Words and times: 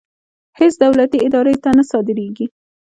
هېڅ 0.59 0.73
دولتي 0.83 1.17
ادارې 1.27 1.55
ته 1.63 1.69
نه 1.77 1.83
صادرېږي. 1.91 2.45